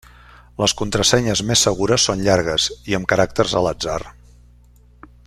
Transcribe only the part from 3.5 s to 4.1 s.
a l'atzar.